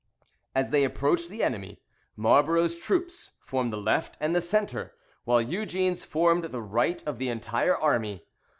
As 0.55 0.71
they 0.71 0.83
approached 0.83 1.29
the 1.29 1.43
enemy, 1.43 1.79
Marlborough's 2.15 2.75
troops 2.75 3.33
formed 3.45 3.71
the 3.71 3.77
left 3.77 4.17
and 4.19 4.35
the 4.35 4.41
centre, 4.41 4.95
while 5.25 5.39
Eugene's 5.39 6.05
formed 6.05 6.45
the 6.45 6.59
right 6.63 7.05
of 7.05 7.19
the 7.19 7.29
entire 7.29 7.77
army. 7.77 8.25